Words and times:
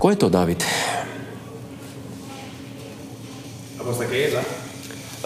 Kako 0.00 0.10
je 0.10 0.18
to, 0.18 0.28
David? 0.28 0.64
Pa 3.78 3.94
ste 3.94 4.06
kaj 4.08 4.20
jedla? 4.20 4.40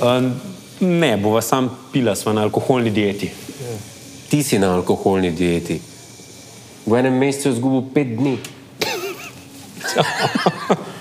Uh, 0.02 0.32
ne, 0.80 1.16
bova 1.16 1.42
sam 1.42 1.70
pila, 1.92 2.16
sva 2.16 2.32
na 2.32 2.42
alkoholni 2.42 2.90
dieti. 2.90 3.30
Ti 4.30 4.42
si 4.42 4.58
na 4.58 4.74
alkoholni 4.74 5.30
dieti. 5.30 5.80
V 6.86 6.98
enem 6.98 7.14
mesecu 7.14 7.48
izgubil 7.48 7.86
pet 7.94 8.16
dni. 8.18 8.38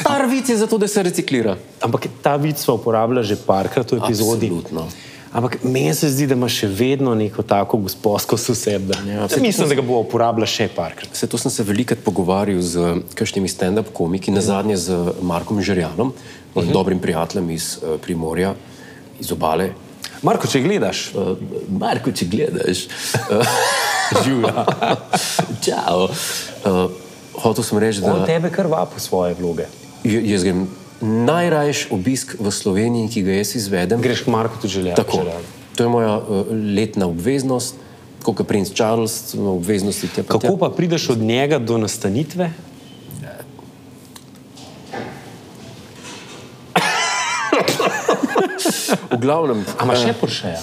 Star 0.00 0.26
vic 0.30 0.48
je 0.48 0.56
zato, 0.56 0.78
da 0.78 0.88
se 0.88 1.02
reciklira. 1.02 1.56
Ampak 1.82 2.06
ta 2.22 2.36
vid 2.36 2.58
sva 2.58 2.74
uporabljala 2.74 3.22
že 3.22 3.36
parkrat 3.36 3.92
v 3.92 4.00
epizodi. 4.04 4.46
Absolutno. 4.46 4.88
Ampak 5.32 5.58
meni 5.62 5.94
se 5.94 6.08
zdi, 6.08 6.26
da 6.26 6.34
ima 6.38 6.48
še 6.48 6.68
vedno 6.72 7.12
neko 7.14 7.42
tako 7.44 7.76
gospodsko 7.84 8.38
susebda. 8.40 8.96
Ja, 9.04 9.26
Mislim, 9.40 9.68
da 9.68 9.76
ga 9.76 9.84
bo 9.84 10.00
uporabljala 10.00 10.48
še 10.48 10.70
parkrat. 10.72 11.12
Se 11.12 11.28
to 11.28 11.38
sem 11.38 11.52
se 11.52 11.66
velikokrat 11.68 12.00
pogovarjal 12.04 12.62
z 12.64 12.94
kakšnimi 13.18 13.50
stand-up 13.52 13.92
komiki, 13.92 14.32
na 14.32 14.40
zadnje 14.40 14.78
z 14.80 14.96
Markom 15.20 15.60
Žerjanom, 15.62 16.14
uh 16.14 16.62
-huh. 16.62 16.72
dobrim 16.72 16.98
prijateljem 16.98 17.50
iz 17.50 17.76
uh, 17.82 18.00
Primorja, 18.00 18.54
iz 19.20 19.32
obale. 19.32 19.72
Marko, 20.22 20.46
če 20.46 20.60
gledaš, 20.60 21.12
Uh, 21.14 21.36
Marko, 21.68 22.12
če 22.12 22.24
gledaš, 22.24 22.86
uh, 23.30 23.46
živijo. 24.24 24.64
Čau. 25.62 26.08
Uh, 26.64 26.90
hotel 27.42 27.64
sem 27.64 27.78
reči, 27.78 28.00
on 28.02 28.20
da 28.20 28.26
tebe 28.26 28.50
kar 28.50 28.66
vapo 28.66 29.00
svoje 29.00 29.34
vloge. 29.34 29.66
Jaz 30.04 30.44
grem 30.44 30.68
najrajši 31.00 31.88
obisk 31.94 32.34
v 32.40 32.50
Sloveniji, 32.50 33.08
ki 33.08 33.22
ga 33.22 33.38
jaz 33.38 33.54
izvedem. 33.58 34.02
Greš 34.02 34.26
k 34.26 34.34
Marku 34.34 34.58
tudi 34.58 34.74
želja. 34.80 34.94
Tako. 34.98 35.22
želja. 35.22 35.38
To 35.78 35.82
je 35.82 35.88
moja 35.88 36.16
uh, 36.18 36.46
letna 36.50 37.06
obveznost, 37.06 37.74
kot 38.22 38.40
je 38.40 38.44
princ 38.44 38.72
Charles, 38.74 39.34
obveznosti 39.34 40.08
te 40.10 40.22
pa 40.22 40.38
Kako 40.38 40.56
pa 40.56 40.70
prideš 40.74 41.10
od 41.14 41.18
njega 41.18 41.58
do 41.58 41.78
nastanitve? 41.78 42.50
V 49.10 49.16
glavnem. 49.20 49.64
A 49.78 49.84
imaš 49.84 50.02
še 50.02 50.10
eh, 50.10 50.18
Porscheja? 50.20 50.60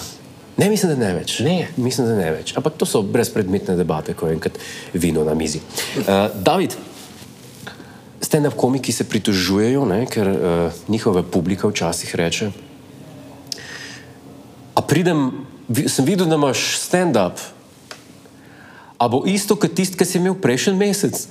Ne, 0.56 0.68
mislim, 0.72 0.94
da 0.94 0.96
ne 1.00 1.12
več. 1.18 1.38
Ne. 1.44 1.68
Mislim, 1.76 2.08
da 2.08 2.16
ne 2.16 2.30
več. 2.32 2.54
Ampak 2.56 2.78
to 2.80 2.88
so 2.88 3.02
brezpredmetne 3.04 3.76
debate, 3.76 4.14
ko 4.16 4.28
je 4.28 4.36
enkrat 4.38 4.60
vino 4.96 5.24
na 5.24 5.34
mizi. 5.36 5.60
Uh, 6.00 6.32
David, 6.32 6.76
stand-up 8.26 8.56
komiki 8.56 8.92
se 8.92 9.04
pritožujejo, 9.04 9.84
ne, 9.84 10.06
ker 10.10 10.28
uh, 10.28 10.38
njihova 10.88 11.22
publika 11.22 11.68
včasih 11.68 12.14
reče: 12.14 12.50
A 14.74 14.82
pridem, 14.82 15.30
sem 15.86 16.04
videl, 16.04 16.26
da 16.26 16.34
imaš 16.34 16.78
stand-up. 16.80 17.38
A 18.98 19.08
bo 19.12 19.22
isto 19.28 19.56
kot 19.60 19.74
tisti, 19.76 19.98
ki 19.98 20.04
si 20.08 20.18
imel 20.18 20.34
prejšnji 20.40 20.74
mesec? 20.74 21.26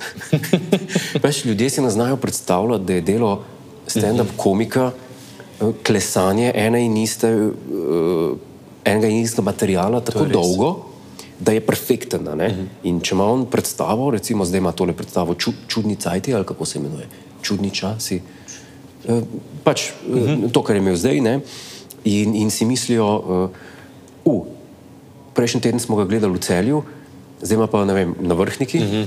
Veš, 1.22 1.44
ljudje 1.44 1.70
si 1.70 1.82
ne 1.82 1.90
znajo 1.90 2.16
predstavljati, 2.16 2.84
da 2.84 2.92
je 2.92 3.00
delo 3.00 3.32
stand-up 3.86 4.36
komika 4.36 4.90
eh, 4.92 5.72
klesanje 5.86 6.52
ene 6.54 6.84
in 6.86 6.96
iste, 6.96 7.32
uh, 7.34 8.36
enega 8.84 9.10
in 9.10 9.24
istega 9.26 9.50
materijala 9.50 10.00
tako 10.00 10.24
je 10.24 10.30
res. 10.30 10.32
dolgo, 10.32 10.85
da 11.40 11.52
je 11.52 11.60
perfekten. 11.60 12.28
a 12.28 12.34
ne. 12.34 12.48
In 12.82 13.00
če 13.00 13.14
ima 13.14 13.24
on 13.24 13.46
predstavo, 13.50 14.10
recimo 14.10 14.44
zdaj 14.44 14.58
ima 14.58 14.72
tole 14.72 14.92
predstavo 14.92 15.34
ču, 15.34 15.52
Čudni 15.68 15.96
cajti 15.96 16.34
ali 16.34 16.44
kako 16.44 16.64
se 16.64 16.78
imenuje, 16.78 17.08
Čudni 17.42 17.70
časi, 17.70 18.20
eh, 19.08 19.22
pač 19.64 19.90
uh, 20.08 20.50
to, 20.52 20.62
kar 20.62 20.76
je 20.76 20.82
imel 20.82 20.96
zdaj, 20.96 21.20
ne? 21.20 21.40
In, 22.04 22.34
in 22.34 22.50
si 22.50 22.64
mislijo, 22.64 23.06
uh, 23.06 24.32
uh, 24.32 24.46
prejšnji 25.34 25.60
teden 25.60 25.80
smo 25.80 25.96
ga 25.96 26.04
gledali 26.04 26.38
v 26.38 26.42
celju, 26.42 26.82
zdaj 27.42 27.56
ima 27.56 27.66
pa 27.66 27.84
ne 27.84 27.94
vem, 27.94 28.14
na 28.20 28.34
vrhniki. 28.34 28.78
Uh 28.78 28.84
-huh. 28.84 29.06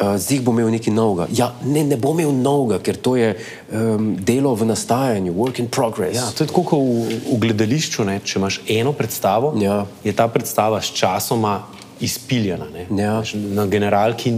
Uh, 0.00 0.16
zdaj 0.16 0.40
bo 0.40 0.52
imel 0.52 0.70
nekaj 0.70 0.94
novega. 0.94 1.26
Ja, 1.32 1.52
ne, 1.64 1.84
ne 1.84 1.96
bo 1.96 2.12
imel 2.14 2.32
novega, 2.32 2.78
ker 2.82 2.96
to 2.96 3.16
je 3.16 3.34
um, 3.72 4.16
delo 4.16 4.54
v 4.54 4.64
nastajanju, 4.64 5.32
work 5.34 5.60
in 5.60 5.68
progress. 5.68 6.16
Ja, 6.16 6.30
to 6.30 6.44
je 6.44 6.48
tako 6.48 6.62
kot 6.62 6.80
v, 6.80 7.18
v 7.34 7.38
gledališču. 7.40 8.04
Ne? 8.04 8.20
Če 8.24 8.38
imaš 8.38 8.60
eno 8.68 8.92
predstavo, 8.92 9.54
Ja. 9.60 9.86
je 10.04 10.12
ta 10.12 10.28
predstava 10.28 10.80
s 10.82 10.92
časoma 10.92 11.62
izpiljena. 12.00 12.66
ne. 12.72 13.02
Ja. 13.02 13.22
Na 13.34 13.66
generalki 13.66 14.34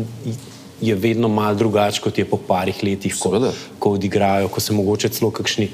je 0.81 0.95
vedno 0.95 1.29
malo 1.29 1.55
drugače, 1.55 2.01
kot 2.01 2.19
je 2.19 2.25
po 2.25 2.37
parih 2.37 2.79
letih, 2.83 3.15
ko, 3.21 3.53
ko 3.79 3.91
odigrajo, 3.91 4.49
ko 4.49 4.61
se 4.61 4.73
mogoče 4.73 5.09
celo 5.09 5.31
kakšni 5.31 5.69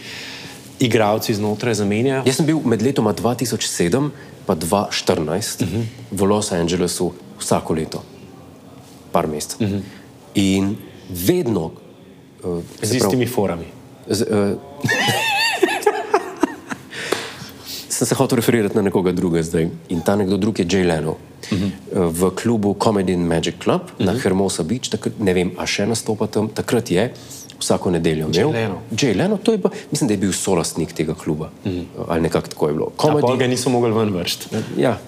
igravci 0.80 1.34
znotraj 1.34 1.74
zamenjajo. 1.74 2.22
Jaz 2.26 2.36
sem 2.36 2.47
bil 2.47 2.58
med 2.64 2.82
letoma 2.82 3.14
2007 3.14 3.97
in 3.97 4.10
2014 4.47 5.62
uh 5.62 5.68
-huh. 5.68 5.84
v 6.10 6.22
Los 6.22 6.53
Angelesu 6.53 7.12
vsako 7.38 7.74
leto, 7.74 8.03
par 9.16 9.27
mesecev. 9.32 9.59
Uh 9.60 9.66
-huh. 9.72 9.81
In 10.34 10.77
vedno. 11.27 11.71
Uh, 12.44 12.62
Z 12.82 12.94
istimi 12.94 13.27
forami. 13.27 13.65
Z, 14.09 14.22
uh, 14.22 14.28
sem 17.97 18.06
se 18.06 18.15
hotel 18.15 18.37
referirati 18.37 18.77
na 18.77 18.82
nekoga 18.82 19.12
drugega 19.12 19.43
zdaj. 19.43 19.69
In 19.88 20.00
ta 20.00 20.16
nekdo 20.16 20.37
drug 20.37 20.59
je 20.59 20.66
Jay 20.69 20.84
Leno. 20.84 21.16
Uh 21.53 21.59
-huh. 21.59 21.71
V 22.12 22.31
klubu 22.34 22.75
Comedy 22.75 23.15
and 23.15 23.27
Magic 23.27 23.54
Club 23.59 23.82
uh 23.82 23.88
-huh. 23.99 24.04
na 24.04 24.12
Hermosa 24.12 24.62
Beach, 24.62 24.91
takrat, 24.91 25.19
ne 25.19 25.34
vem, 25.34 25.50
a 25.56 25.66
še 25.66 25.87
nastopa 25.87 26.27
tam, 26.27 26.48
takrat 26.48 26.91
je 26.91 27.10
vsako 27.66 27.91
nedeljo 27.91 28.28
imel. 28.32 28.78
Jay 28.94 29.16
Leno, 29.16 29.37
to 29.37 29.53
je 29.53 29.59
pa, 29.62 29.71
mislim, 29.91 30.09
da 30.09 30.15
je 30.15 30.19
bil 30.22 30.32
solastnik 30.32 30.93
tega 30.93 31.15
kluba. 31.15 31.50
Uh 31.65 31.72
-huh. 31.72 31.84
Ali 32.09 32.22
nekako 32.22 32.49
tako 32.49 32.69
je 32.69 32.75
bilo. 32.75 32.91
Comedy, 32.97 33.38
ga 33.38 33.47
niso 33.47 33.71
mogli 33.71 33.93
ven 33.93 34.15
vršiti. 34.15 34.47
Ja, 34.78 34.99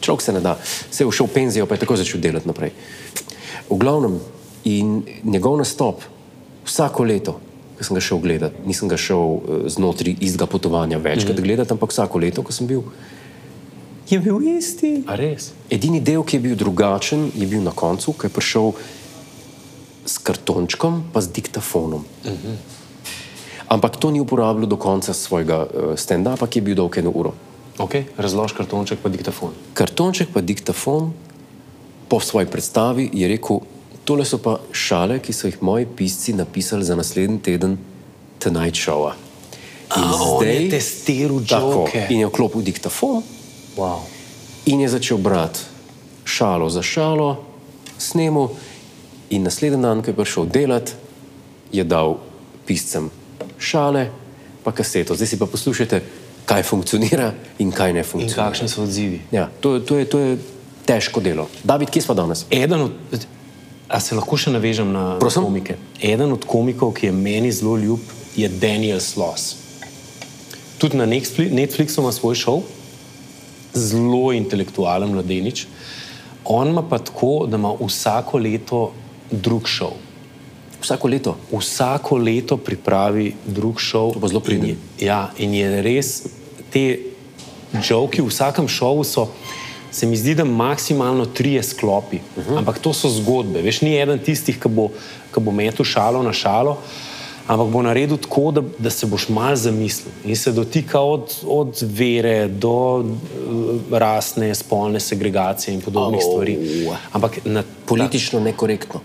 človek 0.00 0.22
se 0.22 0.32
ne 0.32 0.40
da. 0.40 0.58
Se 0.90 1.04
je 1.04 1.12
šel 1.12 1.26
v 1.26 1.34
penzijo, 1.34 1.66
pa 1.66 1.74
je 1.74 1.80
tako 1.80 1.96
začel 1.96 2.20
delati 2.20 2.48
naprej. 2.48 2.70
V 3.70 3.76
glavnem, 3.76 4.20
in 4.64 5.02
njegov 5.24 5.58
nastop, 5.58 6.00
vsako 6.64 7.04
leto, 7.04 7.40
ko 7.78 7.84
sem 7.84 7.94
ga 7.94 8.00
šel 8.00 8.18
gledati, 8.18 8.54
nisem 8.66 8.88
ga 8.88 8.96
šel 8.96 9.18
uh, 9.18 9.40
znotraj 9.66 10.16
istega 10.20 10.46
potovanja 10.46 10.98
večkrat 10.98 11.38
mm. 11.38 11.42
gledati, 11.42 11.72
ampak 11.72 11.90
vsako 11.90 12.18
leto, 12.18 12.42
ko 12.42 12.52
sem 12.52 12.66
bil, 12.66 12.82
je 14.10 14.18
bil 14.18 14.40
isti. 14.56 15.02
Edini 15.70 16.00
del, 16.00 16.24
ki 16.24 16.36
je 16.36 16.40
bil 16.40 16.56
drugačen, 16.56 17.30
je 17.34 17.46
bil 17.46 17.62
na 17.62 17.70
koncu, 17.70 18.12
ko 18.12 18.26
je 18.26 18.32
prišel 18.32 18.72
s 20.06 20.18
kartončkom, 20.18 21.02
pa 21.12 21.20
z 21.20 21.28
diktafonom. 21.28 22.04
Uh 22.24 22.30
-huh. 22.30 22.56
Ampak 23.68 23.96
to 23.96 24.10
ni 24.10 24.20
uporabljal 24.20 24.66
do 24.66 24.76
konca 24.76 25.12
svojega 25.14 25.66
uh, 25.66 25.96
stand-upa, 25.96 26.46
ki 26.46 26.58
je 26.58 26.62
bil 26.62 26.74
dolg 26.74 26.98
eno 26.98 27.10
uro. 27.10 27.32
Okay. 27.78 28.04
Razlož 28.16 28.52
kartonček 28.52 28.98
pa 29.02 29.08
diktafon. 29.08 29.50
kartonček 29.74 30.28
pa 30.34 30.40
diktafon 30.40 31.12
po 32.08 32.20
svoji 32.20 32.46
predstavi 32.46 33.10
je 33.12 33.28
rekel, 33.28 33.58
tole 34.04 34.24
so 34.24 34.38
pa 34.38 34.60
šale, 34.72 35.18
ki 35.18 35.32
so 35.32 35.46
jih 35.46 35.62
moji 35.62 35.86
pisci 35.86 36.32
napisali 36.32 36.84
za 36.84 36.94
naslednji 36.96 37.38
teden 37.38 37.78
Tonight 38.38 38.76
Showa. 38.76 39.12
In 39.96 40.02
A, 40.04 40.22
on 40.22 40.46
je 40.46 40.70
testiral 40.70 41.40
joke. 41.50 42.06
in 42.10 42.18
je 42.20 42.26
vklopil 42.26 42.62
diktafon 42.62 43.22
Wow. 43.76 43.98
in 44.66 44.80
je 44.80 44.88
začel 44.88 45.18
brati 45.18 45.60
šalo 46.24 46.70
za 46.70 46.82
šalo, 46.82 47.44
snemu 47.98 48.48
in 49.30 49.42
naslednji 49.42 49.80
dan, 49.80 50.02
ko 50.02 50.10
je 50.10 50.16
prišel 50.16 50.46
delat, 50.46 50.92
je 51.70 51.84
dal 51.84 52.18
piscem 52.64 53.10
šale, 53.58 54.08
pa 54.62 54.72
kaseto. 54.72 55.14
Zdaj 55.14 55.26
si 55.26 55.38
pa 55.38 55.46
poslušajte, 55.46 56.02
kaj 56.44 56.62
funkcionira 56.62 57.32
in 57.58 57.70
kaj 57.70 57.92
ne 57.92 57.98
In 57.98 58.04
funkcionira. 58.04 58.44
kakšni 58.44 58.68
so 58.68 58.82
odzivi? 58.82 59.20
Ja, 59.30 59.48
to, 59.60 59.80
to, 59.80 59.96
je, 59.96 60.04
to 60.04 60.18
je 60.18 60.38
težko 60.84 61.20
delo. 61.20 61.48
David, 61.62 61.90
kje 61.90 62.02
smo 62.02 62.14
danes? 62.14 62.44
Eden 62.50 62.80
od, 62.82 62.92
a 63.86 64.00
se 64.00 64.14
lahko 64.14 64.36
še 64.36 64.50
navežem 64.50 64.88
na 64.88 65.16
Prosim? 65.18 65.42
komike? 65.42 65.76
Eden 65.98 66.32
od 66.32 66.44
komikov, 66.44 66.92
ki 66.92 67.06
je 67.06 67.12
meni 67.14 67.52
zelo 67.52 67.76
ljub, 67.76 68.00
je 68.34 68.48
Daniel 68.50 69.00
Sloss. 69.00 69.56
Tudi 70.76 70.96
na 70.96 71.06
Netfli- 71.06 71.48
Netflixu 71.50 72.00
ima 72.00 72.12
svoj 72.12 72.34
šov, 72.36 72.62
zelo 73.72 74.32
intelektualen 74.32 75.10
mladenič. 75.10 75.66
On 76.44 76.68
ima 76.68 76.82
pa 76.82 76.98
tako, 76.98 77.46
da 77.46 77.56
ima 77.56 77.72
vsako 77.80 78.38
leto 78.38 78.92
drug 79.30 79.68
šov. 79.68 79.92
Vsako 80.82 81.08
leto. 81.08 81.36
Vsako 81.52 82.16
leto 82.16 82.56
pripravi 82.56 83.34
drug 83.46 83.80
šov. 83.80 84.12
To 84.12 84.20
pa 84.20 84.28
zelo 84.28 84.42
je- 84.48 84.76
Ja, 85.00 85.30
in 85.38 85.54
je 85.54 85.82
res, 85.82 86.22
te 86.70 86.98
žoki 87.82 88.22
v 88.22 88.28
vsakem 88.28 88.68
šovu 88.68 89.04
so, 89.04 89.28
se 89.90 90.06
mi 90.06 90.16
zdi, 90.16 90.34
da 90.34 90.44
maksimalno 90.44 91.26
trije 91.26 91.62
sklopi. 91.62 92.18
Uh 92.36 92.44
-huh. 92.46 92.58
Ampak 92.58 92.78
to 92.78 92.92
so 92.92 93.08
zgodbe. 93.08 93.62
Veš, 93.62 93.80
ni 93.80 93.96
eden 93.96 94.18
tistih, 94.18 94.58
ki 94.60 94.68
bo, 94.68 94.88
ki 95.34 95.40
bo 95.40 95.50
metel 95.50 95.84
šalo 95.84 96.22
na 96.22 96.32
šalo, 96.32 96.76
ampak 97.46 97.68
bo 97.68 97.82
naredil 97.82 98.16
tako, 98.16 98.50
da, 98.50 98.62
da 98.78 98.90
se 98.90 99.06
boš 99.06 99.28
mal 99.28 99.56
zamislil 99.56 100.12
in 100.24 100.36
se 100.36 100.52
dotika 100.52 101.00
od, 101.00 101.34
od 101.46 101.78
vere 101.82 102.48
do 102.48 102.70
uh, 102.70 103.04
rasne, 103.90 104.54
spolne 104.54 105.00
segregacije 105.00 105.74
in 105.74 105.80
podobnih 105.80 106.20
Au. 106.24 106.30
stvari. 106.30 106.58
Ampak 107.12 107.38
na 107.44 107.62
Politično 107.86 108.40
nekorektno. 108.40 109.00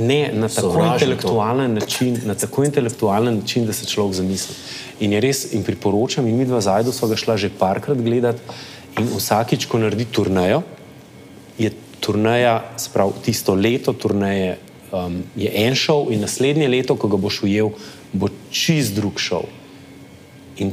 Ne, 0.00 0.30
na 0.32 0.48
tako, 0.48 0.60
Sovražim 0.60 0.90
to. 0.90 0.94
intelektualen 0.94 1.74
način, 1.74 2.18
na 2.26 2.34
tako 2.34 2.64
intelektualen 2.64 3.38
način, 3.38 3.66
da 3.66 3.72
se 3.72 3.86
človek 3.86 4.14
zamisli. 4.14 4.54
In 5.00 5.12
je 5.12 5.20
res, 5.20 5.44
in 5.52 5.64
priporočam, 5.64 6.26
in 6.26 6.38
mi 6.38 6.44
dva 6.44 6.60
zajdu 6.60 6.92
smo 6.92 7.08
ga 7.08 7.16
šla 7.16 7.36
že 7.36 7.50
parkrat 7.58 7.98
gledati, 7.98 8.40
in 8.98 9.08
vsakič, 9.16 9.66
ko 9.66 9.78
naredi 9.78 10.04
turnejo, 10.04 10.62
je 11.58 11.70
turneja, 12.00 12.60
sprav, 12.76 13.12
tisto 13.24 13.54
leto 13.54 13.92
turneje 13.92 14.58
um, 14.92 15.22
je 15.36 15.50
en 15.66 15.74
šov, 15.74 16.12
in 16.12 16.20
naslednje 16.20 16.68
leto, 16.68 16.96
ko 16.96 17.08
ga 17.08 17.16
boš 17.20 17.42
ujel, 17.46 17.72
bo 18.12 18.28
čist 18.50 18.94
drug 18.96 19.20
šov. 19.20 19.46
In 20.58 20.72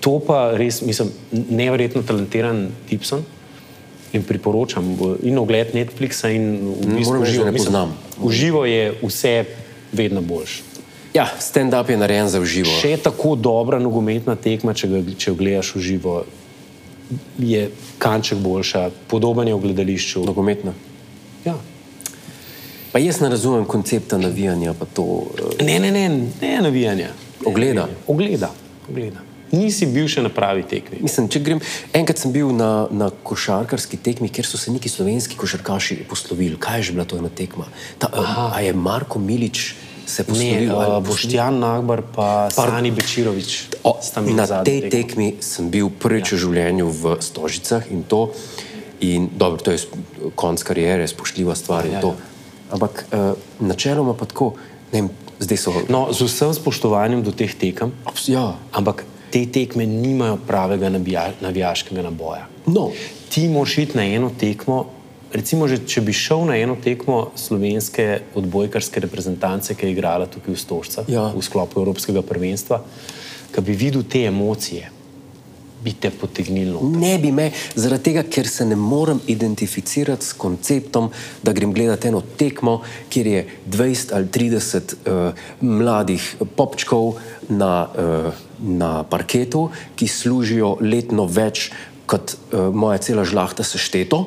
to 0.00 0.18
pa 0.26 0.50
res, 0.56 0.82
mislim, 0.82 1.12
neverjetno 1.32 2.02
talentiran 2.02 2.68
Tipson. 2.88 3.24
In 4.12 4.22
priporočam 4.26 4.96
in 5.22 5.38
ogled 5.38 5.74
Netflixa, 5.74 6.32
in 6.34 6.74
v 6.82 6.96
bistvu 6.98 7.14
ne 7.14 7.20
Mislim, 7.20 7.54
poznam. 7.54 7.94
V 8.18 8.30
živo 8.34 8.64
je 8.66 8.94
vse 9.02 9.44
vedno 9.92 10.20
boljše. 10.20 10.62
Ja, 11.14 11.26
stand-up 11.38 11.90
je 11.90 11.96
narejen 11.96 12.28
za 12.28 12.40
uživo. 12.40 12.70
Še 12.70 12.96
tako 13.02 13.34
dobra 13.34 13.78
nogometna 13.82 14.36
tekma, 14.38 14.74
če, 14.74 14.88
ga, 14.88 15.00
če 15.18 15.30
jo 15.30 15.34
gledaš 15.34 15.72
v 15.74 15.80
živo, 15.82 16.24
je 17.38 17.70
kanček 17.98 18.38
boljša, 18.38 18.90
podoben 19.10 19.48
je 19.50 19.54
v 19.54 19.62
gledališču. 19.64 20.22
Nogometna. 20.26 20.74
Ja. 21.44 21.56
Pa 22.92 22.98
jaz 22.98 23.20
ne 23.22 23.30
razumem 23.30 23.64
koncepta 23.64 24.18
navijanja, 24.18 24.74
pa 24.74 24.86
to 24.86 25.30
eh, 25.58 25.64
Ne, 25.64 25.78
ne, 25.78 25.90
ne, 25.90 26.08
ne 26.40 26.60
navijanja. 26.62 27.10
ogleda. 27.46 27.88
Ogleda, 28.06 28.50
ogleda. 28.90 29.29
Nisi 29.50 29.86
bil 29.86 30.06
še 30.06 30.22
na 30.22 30.30
pravi 30.30 30.62
tekmi. 30.62 31.00
Mislim, 31.02 31.26
če 31.26 31.40
grem, 31.40 31.60
enkrat 31.92 32.18
sem 32.18 32.30
bil 32.30 32.52
na, 32.54 32.86
na 32.88 33.10
košarkarski 33.10 33.98
tekmi, 33.98 34.28
kjer 34.28 34.46
so 34.46 34.54
se 34.54 34.70
neki 34.70 34.86
slovenski 34.86 35.34
košarkaši 35.34 36.04
poslovili. 36.06 36.54
Kaj 36.54 36.78
je 36.78 36.82
že 36.82 36.92
bila 36.92 37.04
to 37.04 37.18
ena 37.18 37.28
tekma? 37.28 37.66
Ta, 37.98 38.06
a, 38.08 38.50
a 38.54 38.60
je 38.60 38.70
Marko 38.72 39.18
Milič 39.18 39.74
se 40.06 40.22
Ne, 40.22 40.26
poslovil? 40.26 40.70
ali 40.70 40.86
uh, 40.92 41.02
Boštjan 41.02 41.58
Nagbar 41.58 42.02
pa 42.04 42.50
Sani 42.50 42.90
Bečirovič. 42.90 43.74
O, 43.82 43.98
na 44.30 44.46
tej 44.62 44.86
tekmi. 44.86 44.90
tekmi 44.90 45.28
sem 45.38 45.66
bil 45.66 45.86
prvič 45.88 46.34
v 46.34 46.38
življenju 46.38 46.86
v 46.88 47.02
Stožicah 47.18 47.86
in 47.90 48.02
to, 48.02 48.30
in 49.00 49.30
dobro, 49.30 49.58
to 49.60 49.70
je 49.70 49.86
konc 50.34 50.62
karijere, 50.62 51.06
spoštljiva 51.06 51.54
stvar 51.54 51.86
in 51.86 51.98
Ja, 51.98 52.00
to. 52.00 52.14
Ampak 52.70 53.06
uh, 53.10 53.34
načeloma 53.58 54.14
pa 54.14 54.26
tako, 54.26 54.54
ne 54.90 55.02
vem, 55.02 55.10
zdaj 55.38 55.58
so. 55.58 55.74
No, 55.86 56.10
z 56.10 56.22
vsem 56.22 56.54
spoštovanjem 56.54 57.22
do 57.22 57.30
teh 57.30 57.50
tekem, 57.50 57.90
Abs- 58.06 58.30
Ja, 58.30 58.54
ampak 58.70 59.02
te 59.30 59.46
tekme 59.46 59.86
nimajo 59.86 60.38
pravega 60.46 60.88
nabija, 60.90 61.30
navijaškega 61.40 62.02
naboja. 62.02 62.46
no, 62.66 62.90
Ti 63.30 63.48
moraš 63.48 63.78
iti 63.78 63.96
na 63.96 64.04
eno 64.04 64.30
tekmo. 64.40 64.86
Recimo, 65.32 65.68
že, 65.70 65.76
če 65.86 66.00
bi 66.02 66.12
šel 66.12 66.40
na 66.48 66.56
eno 66.58 66.74
tekmo 66.84 67.30
slovenske 67.38 68.20
odbojkarske 68.34 69.00
reprezentance, 69.00 69.74
ki 69.74 69.86
je 69.86 69.92
igrala 69.92 70.26
tukaj 70.26 70.54
v 70.54 70.58
Stožcah 70.58 71.04
Ja. 71.08 71.28
v 71.30 71.38
sklopu 71.42 71.78
Evropskega 71.80 72.22
prvenstva, 72.22 72.80
ki 73.54 73.60
bi 73.62 73.72
videl 73.72 74.02
te 74.02 74.24
emocije, 74.26 74.90
bi 75.84 75.92
te 75.92 76.10
potegnilo. 76.10 76.80
ne 76.82 77.18
bi 77.18 77.32
me, 77.32 77.50
zaradi 77.74 78.10
tega, 78.10 78.22
ker 78.22 78.48
se 78.48 78.64
ne 78.64 78.76
morem 78.76 79.20
identificirati 79.26 80.26
s 80.26 80.32
konceptom, 80.32 81.10
da 81.42 81.52
grem 81.52 81.72
gledati 81.72 82.08
eno 82.08 82.22
tekmo, 82.36 82.80
kjer 83.08 83.26
je 83.26 83.46
20 83.66 84.14
ali 84.14 84.26
30 84.26 84.94
uh, 84.94 85.44
mladih 85.60 86.36
popčkov 86.56 87.14
na, 87.48 87.88
uh, 87.88 88.32
na 88.60 89.02
parketu, 89.02 89.68
ki 89.96 90.08
služijo 90.08 90.76
letno 90.80 91.26
več 91.26 91.70
kot 92.10 92.34
uh, 92.34 92.68
moja 92.74 92.98
cela 92.98 93.24
žlahta 93.24 93.64
sešteto. 93.64 94.26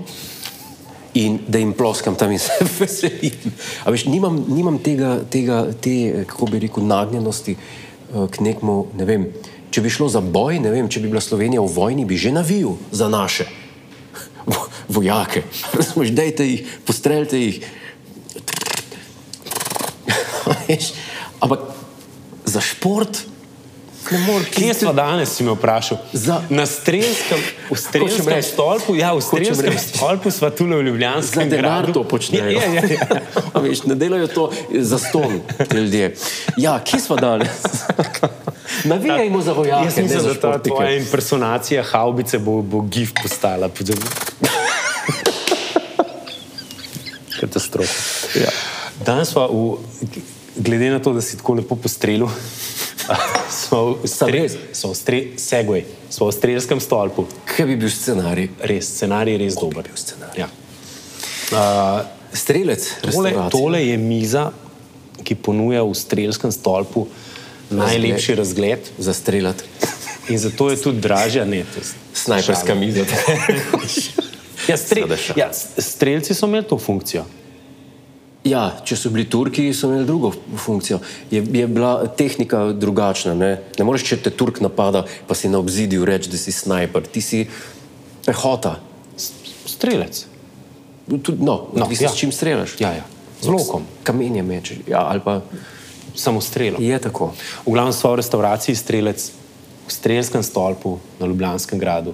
In 1.13 1.37
da 1.45 1.59
jim 1.61 1.75
ploskam 1.77 2.15
tam 2.17 2.31
in 2.33 2.39
se 2.45 2.65
veselim. 2.79 3.53
Veš, 3.85 4.07
nimam, 4.09 4.39
nimam 4.49 4.79
tega, 4.81 5.19
tega, 5.29 5.67
te, 5.81 6.25
kako 6.29 6.49
bi 6.49 6.63
rekel, 6.63 6.87
nagnjenosti 6.89 7.53
eh, 7.53 8.23
k 8.33 8.41
nekmu, 8.41 8.77
ne 8.97 9.05
vem. 9.05 9.27
Če 9.73 9.81
bi 9.81 9.89
šlo 9.89 10.05
za 10.07 10.21
boj, 10.21 10.59
ne 10.59 10.69
vem, 10.69 10.85
če 10.85 10.99
bi 10.99 11.09
bila 11.09 11.17
Slovenija 11.19 11.57
v 11.59 11.71
vojni, 11.71 12.05
bi 12.05 12.13
že 12.15 12.29
navil 12.29 12.75
za 12.91 13.09
naše 13.09 13.47
vo- 14.45 14.67
vojake. 14.87 15.41
Dajte 16.13 16.45
jih, 16.45 16.61
postreljte 16.85 17.39
jih. 17.39 17.57
Ampak 21.39 21.59
za 22.45 22.61
šport 22.61 23.17
moreš. 24.27 24.49
Kje 24.49 24.73
smo 24.75 24.93
danes, 24.93 25.29
si 25.31 25.43
me 25.43 25.51
vprašal? 25.51 25.97
Za- 26.13 26.41
Na 26.49 26.65
strelskem, 26.65 27.39
v 27.65 27.77
strelskem 27.79 28.43
stolpu, 28.43 28.93
ja, 28.95 29.09
v 29.11 29.21
strelskem 29.21 29.73
stolpu 29.73 30.29
smo 30.29 30.49
tu 30.49 30.65
v 30.65 30.69
Za 30.69 30.81
Ljubljanskem 30.83 31.49
denar 31.49 31.81
gradu. 31.81 31.93
to 31.93 32.03
počnejo. 32.05 32.51
Ja, 32.51 32.63
ja, 32.69 32.83
ja. 32.83 33.07
Veš, 33.55 33.83
ne 33.83 33.95
delajo 33.95 34.27
to 34.27 34.43
za 34.71 34.99
ston, 34.99 35.41
ljudje. 35.71 36.13
Ja, 36.57 36.77
kje 36.79 36.99
smo 37.01 37.15
danes? 37.15 37.49
Navijajmo 38.83 39.41
za 39.41 39.53
vojake. 39.53 39.85
Jaz 39.85 39.97
mislim, 39.97 40.23
da 40.23 40.33
ta 40.39 40.63
tvoja 40.63 40.97
impersonacija 40.97 41.83
haubice 41.83 42.39
bo, 42.39 42.61
bo 42.61 42.81
gif 42.81 43.11
postala. 43.23 43.69
Katastrofa. 47.39 47.93
Ja. 48.39 48.49
Danes 49.05 49.33
pa, 49.33 49.47
v, 49.51 49.75
glede 50.55 50.89
na 50.89 50.99
to, 50.99 51.13
da 51.13 51.21
si 51.21 51.37
tako 51.37 51.53
lepo 51.53 51.75
postrelil, 51.75 52.27
smo 53.67 53.85
v, 54.03 54.07
stre, 54.07 54.49
smo 54.73 54.91
v 54.91 54.95
stre, 54.95 55.23
segway, 55.37 55.83
smo 56.09 56.27
v 56.27 56.31
strelskem 56.33 56.79
stolpu. 56.79 57.25
Kaj 57.45 57.65
bi 57.65 57.75
bil 57.75 57.91
scenarij? 57.91 58.49
Res, 58.63 58.87
scenarij 58.95 59.33
je 59.33 59.39
res 59.45 59.55
dober. 59.59 59.83
bil 59.83 59.97
scenarij? 59.97 60.45
Ja. 60.45 60.49
Uh, 61.53 62.01
Strelec, 62.33 62.81
tole, 63.11 63.33
tole 63.53 63.79
je 63.85 63.97
miza, 63.97 64.47
ki 65.23 65.35
ponuja 65.37 65.83
v 65.85 65.93
strelskem 65.93 66.51
stolpu 66.51 67.07
najlepši 67.69 68.35
razgled. 68.35 68.79
za 68.97 69.13
streljati. 69.13 69.63
In 70.29 70.37
zato 70.39 70.69
je 70.69 70.81
tudi 70.81 70.99
dražja, 70.99 71.45
ne, 71.45 71.65
to 71.73 71.79
je 71.79 71.85
Snajperska 72.13 72.75
miza. 72.75 73.05
Ja, 74.67 74.77
strel, 74.77 75.07
ja, 75.35 75.49
strelci 75.77 76.33
so 76.33 76.47
imeli 76.47 76.63
to 76.63 76.77
funkcijo. 76.79 77.25
Ja, 78.43 78.61
če 78.83 78.95
so 78.95 79.09
bili 79.11 79.25
Turki, 79.29 79.65
so 79.75 79.87
imeli 79.87 80.05
drugo 80.07 80.31
funkcijo. 80.55 80.99
Je, 81.31 81.43
je 81.51 81.67
bila 81.67 82.07
tehnika 82.07 82.65
drugačna. 82.71 83.33
Ne? 83.35 83.51
ne 83.79 83.85
moreš, 83.87 84.03
če 84.07 84.17
te 84.23 84.31
Turk 84.31 84.59
napada, 84.63 85.05
pa 85.27 85.35
si 85.35 85.51
na 85.51 85.59
obzidju 85.59 86.05
reči, 86.07 86.31
da 86.31 86.39
si 86.39 86.51
snajper. 86.51 87.07
Ti 87.07 87.21
si 87.21 87.41
pehota. 88.25 88.77
Strelec. 89.67 90.25
Tudi, 91.07 91.39
no, 91.39 91.67
No, 91.71 91.83
odvisno, 91.83 92.07
ja. 92.07 92.11
s 92.11 92.19
čim 92.19 92.31
streljaš. 92.31 92.75
Ja, 92.79 92.91
ja. 92.99 93.05
Z 93.43 93.51
lokom, 93.51 93.83
Kamenje 94.03 94.43
mečeš. 94.43 94.83
Ja, 94.87 95.03
ali 95.11 95.19
pa 95.23 95.41
samo 96.15 96.41
strelo. 96.41 96.77
je 96.79 96.99
tako. 96.99 97.33
V 97.65 97.71
glavnem 97.71 97.93
smo 97.93 98.11
v 98.11 98.15
restavraciji 98.15 98.75
strelec 98.75 99.31
v 99.87 99.91
strelskem 99.91 100.43
stolpu 100.43 100.99
na 101.19 101.25
Ljubljanskem 101.27 101.79
gradu. 101.79 102.13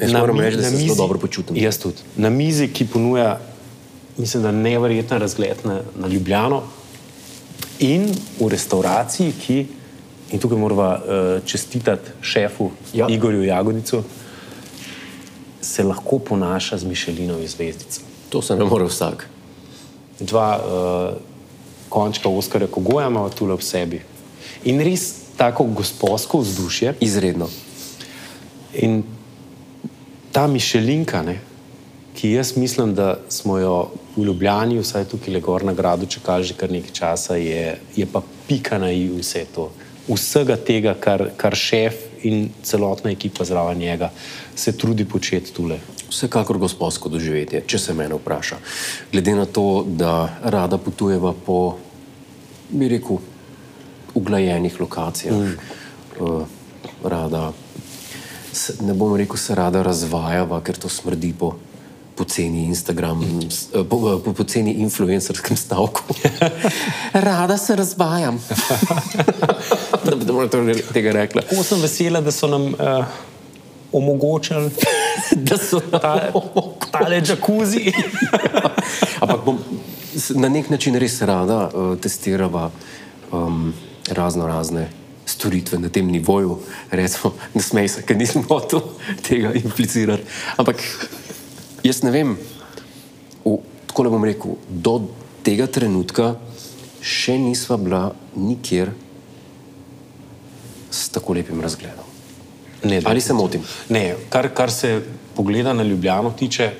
Jaz 0.00 0.12
Na 0.12 0.20
moram 0.20 0.40
reči, 0.40 0.56
da 0.56 0.62
na 0.62 0.68
se 0.70 0.76
zelo 0.76 0.88
mizi- 0.88 0.96
dobro 0.96 1.18
počutim. 1.18 1.56
Jaz 1.56 1.78
tudi. 1.78 1.96
Na 2.16 2.30
mizi, 2.30 2.68
ki 2.68 2.86
ponuja, 2.86 3.38
mislim, 4.16 4.42
da 4.42 4.52
nevreten 4.52 5.18
razgled 5.18 5.56
na, 5.64 5.80
na 5.96 6.08
Ljubljano, 6.08 6.62
in 7.78 8.08
v 8.40 8.48
restavraciji, 8.48 9.32
ki, 9.32 9.66
in 10.32 10.38
tukaj 10.40 10.58
moramo 10.58 10.82
uh, 10.82 10.98
čestitati 11.46 12.10
šefu 12.20 12.70
Ja. 12.94 13.06
Igorju 13.08 13.44
Jagodicu, 13.44 14.02
se 15.60 15.82
lahko 15.84 16.18
ponaša 16.18 16.78
z 16.78 16.84
Mišelinovim 16.84 17.48
zvezdico. 17.48 18.00
To 18.28 18.42
se 18.42 18.56
ne 18.56 18.64
more 18.64 18.84
vsak. 18.84 19.28
Dva 20.20 20.58
uh, 20.58 21.35
končka 21.96 22.28
Oskarja 22.28 22.68
Kogoja 22.68 23.08
imamo 23.08 23.32
tule 23.32 23.56
v 23.56 23.64
sebi. 23.64 24.02
In 24.68 24.80
res 24.84 25.32
tako 25.36 25.64
gospodsko 25.64 26.42
vzdušje. 26.44 26.96
Izredno. 27.00 27.48
In 28.84 29.00
ta 30.32 30.44
Mišelinka, 30.46 31.22
ne, 31.24 31.38
ki 32.16 32.34
jaz 32.34 32.52
mislim, 32.56 32.92
da 32.94 33.16
smo 33.32 33.56
jo 33.58 33.76
v 34.16 34.26
Ljubljani, 34.28 34.80
vsaj 34.80 35.08
tukaj 35.08 35.32
le 35.32 35.40
gor 35.40 35.64
na 35.64 35.72
gradu, 35.72 36.04
čakali 36.06 36.44
že 36.44 36.56
kar 36.56 36.72
nekaj 36.72 36.92
časa, 36.92 37.36
je, 37.40 37.78
je 37.96 38.06
pa 38.12 38.20
pika 38.48 38.78
na 38.78 38.92
i 38.92 39.08
vse 39.08 39.46
to. 39.54 39.70
Vsega 40.08 40.56
tega, 40.56 40.94
kar, 41.00 41.30
kar 41.36 41.56
šef 41.56 42.24
in 42.28 42.50
celotna 42.62 43.10
ekipa 43.10 43.44
zraven 43.44 43.78
njega 43.78 44.10
se 44.54 44.76
trudi 44.76 45.04
početi 45.04 45.52
tule. 45.52 45.80
Vsekakor 46.10 46.58
gospodsko 46.58 47.08
doživetje, 47.08 47.64
če 47.66 47.78
se 47.78 47.94
mene 47.94 48.14
vpraša. 48.14 48.60
Glede 49.12 49.34
na 49.34 49.46
to, 49.46 49.84
da 49.88 50.38
rada 50.44 50.78
potujeva 50.78 51.32
po, 51.46 51.76
bi 52.68 52.88
rekel, 52.88 53.18
uglajenih 54.14 54.80
lokacijah, 54.80 55.36
mm. 55.36 55.56
uh, 56.20 56.42
rada, 57.04 57.52
ne 58.80 58.94
bom 58.94 59.16
rekel, 59.16 59.36
se 59.36 59.54
rada 59.54 59.82
razvajava, 59.82 60.60
ker 60.64 60.76
to 60.76 60.88
smrdi 60.88 61.34
po 61.38 61.54
poceni 62.16 62.64
Instagram, 62.64 63.20
s- 63.50 63.68
eh, 63.74 63.84
po, 63.84 64.20
po 64.24 64.32
poceni 64.32 64.72
influencerskem 64.80 65.56
stavku. 65.56 66.00
rada 67.28 67.56
se 67.56 67.76
razvajam. 67.76 68.40
da 70.04 70.16
bi 70.16 70.24
to 70.24 70.64
tega 70.92 71.12
rekla. 71.12 71.42
Tako 71.42 71.62
sem 71.62 71.80
vesela, 71.80 72.20
da 72.20 72.32
so 72.32 72.48
nam 72.48 72.72
uh, 72.72 73.04
omogočili 73.92 74.70
da 75.48 75.58
so 75.58 75.80
ta, 75.80 76.32
tale 77.02 77.22
jacuzzi. 77.24 77.92
Ampak 79.22 79.44
bom 79.44 79.58
na 80.34 80.48
nek 80.48 80.70
način 80.70 80.96
res 80.96 81.20
rada 81.22 81.66
uh, 81.68 81.98
testirala 82.00 82.70
um, 83.32 83.74
razno 84.08 84.46
razne 84.46 84.88
storitve 85.26 85.78
na 85.78 85.88
tem 85.88 86.06
nivoju. 86.06 86.58
Recimo, 86.90 87.34
ne 87.54 87.62
smej 87.62 87.88
se, 87.88 88.02
ker 88.06 88.16
nisem 88.16 88.44
hotel 88.48 88.80
tega 89.26 89.52
implicirati. 89.54 90.22
Ampak 90.56 90.82
jaz 91.84 92.02
ne 92.06 92.14
vem, 92.14 92.36
v, 93.44 93.56
tako 93.86 94.06
le 94.06 94.14
bom 94.14 94.24
rekel, 94.24 94.56
do 94.70 95.00
tega 95.46 95.66
trenutka 95.66 96.36
še 97.02 97.36
nisva 97.38 97.76
bila 97.78 98.02
nikjer 98.36 98.94
s 100.90 101.10
tako 101.12 101.36
lepim 101.36 101.60
razgledom. 101.60 102.06
Ne, 102.86 103.00
Ali 103.04 103.20
se 103.20 103.34
motim? 103.34 103.62
Ne, 103.90 104.14
kar, 104.30 104.48
kar 104.54 104.70
se 104.70 105.00
pogleda 105.34 105.72
na 105.74 105.82
Ljubljano 105.82 106.30
tiče, 106.38 106.70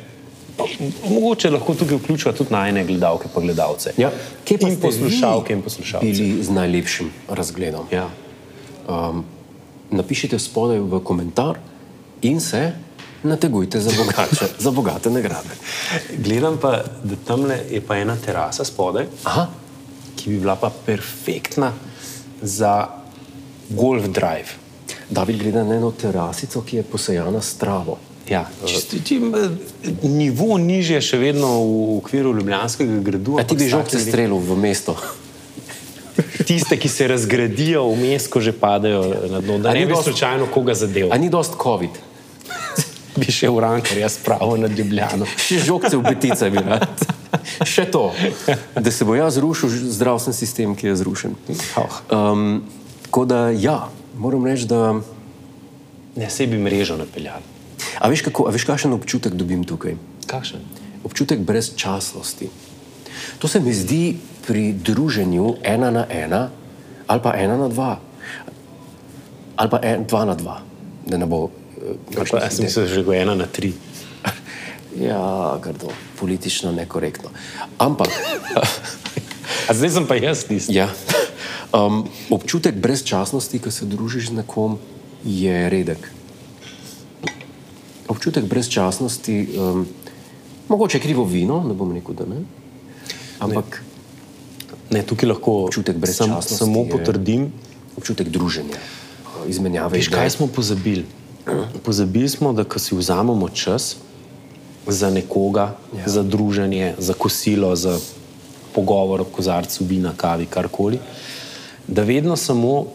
mogoče 1.09 1.51
lahko 1.51 1.75
tukaj 1.75 1.97
vključuje 1.97 2.35
tudi 2.35 2.53
najne 2.53 2.85
gledalke 2.85 3.29
pa 3.35 3.41
gledalce. 3.41 3.93
Ja. 3.97 4.11
Kje 4.45 4.59
pa 4.59 4.69
in 4.69 4.81
poslušalke 4.81 5.53
in 5.53 5.63
poslušalce. 5.63 6.07
Bili 6.07 6.43
z 6.43 6.51
najlepšim 6.51 7.11
razgledom. 7.29 7.87
Ja. 7.93 8.09
Um, 8.89 9.25
napišite 9.91 10.39
spodaj 10.39 10.79
v 10.79 11.01
komentar 11.05 11.59
in 12.23 12.41
se 12.41 12.73
nategujte 13.23 13.81
za, 13.81 13.91
bogače, 13.97 14.47
za 14.65 14.71
bogate 14.71 15.11
nagrade. 15.11 15.57
Gledam 16.19 16.59
pa, 16.63 16.83
da 17.05 17.17
tam 17.27 17.51
je 17.71 17.81
pa 17.81 17.97
ena 17.97 18.17
terasa 18.17 18.65
spodaj, 18.65 19.07
Aha, 19.25 19.47
ki 20.17 20.31
bi 20.31 20.39
bila 20.39 20.57
pa 20.57 20.71
perfektna 20.87 21.73
za 22.43 22.89
golf 23.69 24.09
drive. 24.09 24.57
David 25.11 25.43
gleda 25.43 25.65
na 25.65 25.77
eno 25.77 25.91
terasico, 25.91 26.63
ki 26.63 26.77
je 26.77 26.83
posejana 26.83 27.41
s 27.43 27.55
travo. 27.59 27.99
Ja, 28.27 28.47
čisto, 28.67 28.97
eh, 28.97 29.51
nivo 30.03 30.59
nižje 30.59 30.99
še 31.01 31.17
vedno 31.17 31.47
v 31.47 31.99
okviru 31.99 32.33
Ljubljanskega 32.35 32.99
gradu. 33.01 33.39
A 33.39 33.45
ti 33.45 33.55
bi 33.55 33.65
s 33.65 33.71
žogce 33.71 33.97
takimi- 33.97 34.11
strelil 34.11 34.39
v 34.39 34.57
mesto. 34.57 34.97
Tiste, 36.43 36.77
ki 36.77 36.89
se 36.89 37.07
razgradijo 37.09 37.85
vmes, 37.89 38.27
ko 38.27 38.41
že 38.41 38.53
padajo 38.53 39.03
na 39.31 39.41
dno, 39.41 39.59
da 39.59 39.73
ne 39.73 39.87
bi 39.87 39.93
dost- 39.93 40.05
slučajno 40.05 40.47
koga 40.47 40.75
zadev. 40.75 41.13
A 41.13 41.19
ni 41.19 41.29
dost 41.29 41.55
COVID? 41.55 41.91
Bi 43.17 43.33
še 43.33 43.49
v 43.49 43.59
rankar, 43.59 43.97
jaz 43.97 44.19
pravo 44.21 44.57
nad 44.57 44.69
Ljubljano. 44.71 45.25
Še 45.37 45.59
žogce 45.59 45.97
v 45.97 46.03
petice 46.05 46.51
bi 46.51 46.59
rad. 46.59 46.85
Še 47.65 47.87
to, 47.87 48.13
da 48.75 48.91
se 48.91 49.05
bo 49.05 49.15
jaz 49.15 49.35
zrušil 49.35 49.69
zdravstveni 49.89 50.35
sistem, 50.35 50.75
ki 50.77 50.87
je 50.87 50.97
zrušen. 50.97 51.33
Um, 52.11 52.63
tako 53.03 53.25
da 53.25 53.49
ja, 53.51 53.89
moram 54.17 54.45
reči, 54.45 54.67
da. 54.67 55.01
Ne, 56.17 56.29
se 56.31 56.47
bi 56.47 56.59
mrežo 56.59 56.97
napeljali. 56.97 57.56
A 57.97 58.09
veš, 58.09 58.23
kako, 58.23 58.47
a 58.47 58.51
veš, 58.51 58.65
kakšen 58.65 58.93
občutek 58.93 59.35
dobim 59.35 59.65
tukaj? 59.65 59.97
Kakšen? 60.27 60.61
Občutek 61.05 61.39
brezčasnosti. 61.41 62.49
To 63.39 63.49
se 63.49 63.61
mi 63.61 63.73
zdi 63.73 64.17
pri 64.47 64.73
druženju 64.73 65.57
ena 65.63 65.91
na 65.91 66.07
ena, 66.07 66.51
ali 67.07 67.21
pa 67.21 67.35
ena 67.35 67.57
na 67.57 67.69
dva, 67.69 67.99
ali 69.57 69.69
pa 69.71 69.79
en, 69.83 70.05
dva 70.05 70.25
na 70.25 70.35
dva, 70.35 70.57
da 71.03 71.17
ne 71.17 71.27
bo. 71.27 71.51
eh, 71.77 72.25
Pa, 72.31 72.39
jaz 72.41 72.55
sem 72.55 72.65
mislil, 72.65 72.87
že 72.87 73.03
go 73.03 73.13
ena 73.13 73.35
na 73.35 73.47
tri. 73.47 73.73
Ja, 74.97 75.53
grdo, 75.61 75.93
politično 76.17 76.73
nekorektno. 76.73 77.29
Ampak, 77.77 78.09
A 79.69 79.75
zdaj 79.75 79.91
sem 79.91 80.07
pa 80.09 80.17
jaz 80.17 80.45
tisti. 80.45 80.73
ja, 80.73 80.89
um, 81.77 82.09
občutek 82.31 82.75
brezčasnosti, 82.75 83.59
ko 83.59 83.69
se 83.69 83.85
družiš 83.85 84.33
z 84.33 84.41
nekom, 84.41 84.79
je 85.21 85.69
redek. 85.69 86.01
Občutek 88.09 88.45
brezčasnosti, 88.45 89.49
um, 89.53 89.87
mogoče 90.69 90.99
krivo 90.99 91.25
vino, 91.25 91.63
ne 91.63 91.75
bom 91.75 91.93
rekel, 91.93 92.15
da 92.15 92.25
ne. 92.25 92.43
Ampak 93.39 93.83
Ne, 94.87 95.03
tukaj 95.03 95.29
lahko 95.29 95.53
Občutek 95.65 95.95
sam, 95.95 96.01
brezčasnosti 96.01 96.55
samo 96.55 96.81
je- 96.81 96.91
potrdim. 96.91 97.53
občutek 97.97 98.29
druženja, 98.29 98.79
izmenjave. 99.49 99.99
Veš, 99.99 100.09
kaj 100.09 100.31
smo 100.31 100.47
pozabili? 100.47 101.05
Pozabili 101.83 102.29
smo, 102.29 102.53
da 102.53 102.65
ko 102.65 102.79
si 102.79 102.95
vzamemo 102.95 103.49
čas 103.49 103.97
za 104.87 105.11
nekoga, 105.11 105.75
ja. 105.93 106.07
za 106.07 106.23
druženje, 106.23 106.95
za 106.99 107.15
kosilo, 107.15 107.77
za 107.77 107.99
pogovor 108.73 109.21
ob 109.21 109.27
kozarcu 109.29 109.85
vina, 109.85 110.13
kavi, 110.17 110.47
karkoli, 110.47 110.99
da 111.89 112.03
vedno 112.03 112.37
samo 112.37 112.87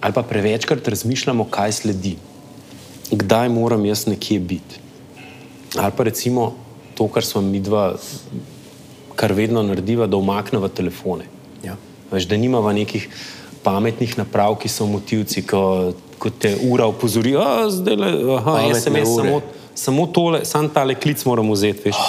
ali 0.00 0.12
pa 0.12 0.22
prevečkrat 0.22 0.88
razmišljamo, 0.88 1.44
kaj 1.44 1.72
sledi, 1.72 2.16
kdaj 3.10 3.48
moram 3.48 3.84
jaz 3.84 4.06
nekje 4.06 4.40
biti. 4.40 4.80
Ali 5.78 5.92
pa 5.96 6.04
recimo 6.04 6.54
to, 6.94 7.08
kar 7.08 7.24
smo 7.24 7.40
mi 7.40 7.60
dva, 7.60 7.96
kar 9.14 9.32
vedno 9.32 9.62
narediva, 9.62 10.06
da 10.06 10.16
umaknemo 10.16 10.68
telefone. 10.68 11.24
Ja. 11.64 11.76
Veš, 12.10 12.28
da 12.28 12.36
nimamo 12.36 12.72
nekih 12.72 13.08
pametnih 13.62 14.18
naprav, 14.18 14.56
ki 14.62 14.68
so 14.68 14.86
motivci, 14.86 15.42
ko, 15.42 15.92
ko 16.18 16.30
te 16.30 16.54
ura 16.70 16.86
opozori, 16.86 17.34
da 17.34 17.66
zdaj 17.70 17.96
le, 17.96 18.10
aha, 18.36 18.56
SMS, 18.74 19.12
samo, 19.16 19.40
samo 19.74 20.06
tole, 20.06 20.44
samo 20.44 20.68
tale 20.74 20.94
klic 20.94 21.24
moram 21.26 21.50
vzeti, 21.50 21.88
veš, 21.88 22.00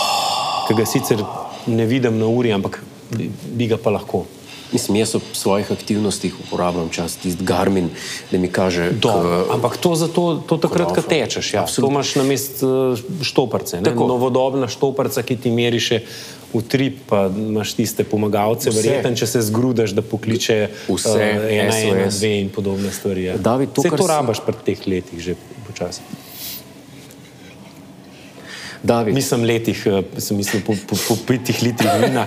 ki 0.68 0.78
ga 0.78 0.86
sicer 0.86 1.24
ne 1.68 1.86
vidim 1.86 2.20
na 2.20 2.30
uri, 2.30 2.54
ampak 2.54 2.80
bi, 3.12 3.30
bi 3.58 3.68
ga 3.68 3.78
pa 3.82 3.92
lahko. 3.98 4.24
Mislim, 4.68 4.96
jaz 4.98 5.16
ob 5.16 5.22
svojih 5.34 5.72
aktivnostih 5.72 6.34
uporabljam 6.42 6.90
čas, 6.90 7.16
tisti 7.16 7.44
Garmin, 7.44 7.90
da 8.32 8.38
mi 8.38 8.48
kaže, 8.50 8.92
Dobro, 8.92 9.46
k- 9.46 9.54
ampak 9.54 9.78
to, 9.78 9.96
zato, 9.96 10.24
to 10.40 10.58
takrat, 10.58 10.92
ko 10.92 11.02
tečeš. 11.02 11.54
Ja. 11.54 11.66
To 11.66 11.88
imaš 11.88 12.16
na 12.16 12.24
mestu 12.24 12.68
štoparce. 13.22 13.78
ne. 13.78 13.84
Tako. 13.84 14.08
Novodobna 14.08 14.68
štoparca, 14.68 15.22
ki 15.22 15.38
ti 15.38 15.52
meri 15.52 15.80
še 15.80 16.02
utrip, 16.50 17.00
pa 17.06 17.28
imaš 17.30 17.74
tiste 17.74 18.04
pomagalce, 18.04 18.70
verjeten, 18.70 19.16
če 19.16 19.28
se 19.28 19.42
zgrudaš, 19.42 19.92
da 19.92 20.02
pokliče 20.02 20.58
Vse, 20.88 21.16
eh, 21.16 21.32
ena, 21.54 21.72
ena, 21.74 22.06
SOS. 22.06 22.20
dve 22.20 22.34
in 22.38 22.50
podobne 22.50 22.92
stvari. 22.92 23.24
Ja. 23.24 23.38
David, 23.38 23.70
to, 23.72 23.82
Vse 23.82 23.90
to 23.90 23.98
si- 24.00 24.10
rabaš 24.10 24.40
pri 24.42 24.56
teh 24.66 24.80
letih 24.86 25.20
že 25.20 25.36
počasi. 25.66 26.02
David, 28.84 29.16
Nisem 29.16 29.44
letih, 29.44 29.88
eh, 29.88 30.04
sem 30.22 30.38
mislil 30.38 30.62
po, 30.62 30.76
po, 30.88 30.96
po 31.08 31.16
petih 31.26 31.62
litrih 31.64 31.92
vina, 32.02 32.26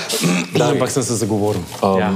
ampak 0.72 0.90
sem 0.90 1.02
se 1.02 1.16
zagovoril. 1.20 1.62
Um, 1.82 1.98
ja. 2.00 2.10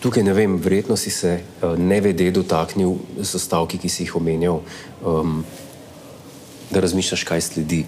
Tukaj 0.00 0.24
ne 0.24 0.32
vem, 0.32 0.56
verjetno 0.56 0.96
si 0.96 1.12
se 1.12 1.40
uh, 1.60 1.76
nevede 1.76 2.30
dotaknil 2.32 2.96
sestavki, 3.20 3.76
ki 3.76 3.88
si 3.92 4.06
jih 4.06 4.16
omenjal, 4.16 4.62
um, 5.04 5.42
da 6.72 6.80
razmišljaš, 6.80 7.24
kaj 7.28 7.44
sledi. 7.44 7.84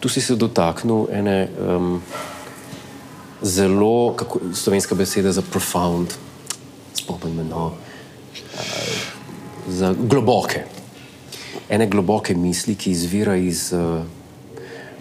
Tu 0.00 0.08
si 0.08 0.24
se 0.24 0.36
dotaknil 0.40 1.12
ene 1.12 1.36
um, 1.60 2.00
zelo, 3.44 4.14
kako 4.16 4.40
slovenska 4.56 4.96
beseda 4.96 5.32
za 5.36 5.44
profound, 5.44 6.16
spomnim 6.96 7.44
no, 7.50 7.74
uh, 7.76 8.64
za 9.68 9.92
globoke. 9.92 10.64
Ene 11.68 11.84
globoke 11.92 12.32
misli, 12.32 12.72
ki 12.72 12.96
izvira 12.96 13.36
iz 13.36 13.68
uh, 13.76 14.00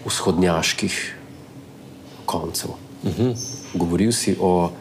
vzhodnjaških 0.05 1.15
koncev. 2.25 2.69
Uh 3.03 3.11
-huh. 3.11 3.35
Govoril 3.73 4.11
si 4.11 4.35
o 4.39 4.71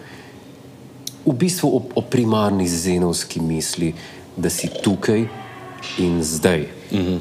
v 1.26 1.33
bistvu 1.33 1.69
o, 1.76 1.83
o 1.95 2.02
primarni 2.02 2.69
zenovski 2.69 3.41
misli, 3.41 3.95
da 4.37 4.50
si 4.50 4.69
tukaj 4.83 5.25
in 5.99 6.23
zdaj. 6.23 6.67
Mm 6.91 6.99
-hmm. 6.99 7.19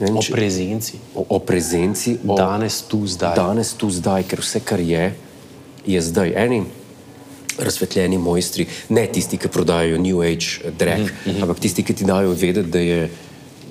vem, 0.00 0.16
O 0.16 0.22
če- 0.22 0.32
prezenci. 0.32 0.92
o, 1.14 1.26
o 1.28 1.38
prezenci, 1.38 2.18
o 2.28 2.36
Danes, 2.36 2.82
tu, 2.82 3.06
zdaj. 3.06 3.34
danes, 3.36 3.72
tu, 3.72 3.90
zdaj, 3.90 4.22
ker 4.22 4.40
vse, 4.40 4.60
kar 4.60 4.80
je, 4.80 5.14
je 5.86 6.00
zdaj. 6.02 6.32
Eni 6.36 6.62
razsvetljeni 7.58 8.18
mojstri, 8.18 8.66
ne 8.88 9.06
tisti, 9.06 9.36
ki 9.38 9.48
prodajajo 9.48 9.98
New 9.98 10.20
Age 10.20 10.70
drek, 10.78 10.98
mm 11.00 11.30
-hmm. 11.32 11.42
ampak 11.42 11.58
tisti, 11.58 11.82
ki 11.82 11.94
ti 11.94 12.04
dajo 12.04 12.30
vedeti, 12.30 12.70
da 12.70 12.78
je. 12.78 13.10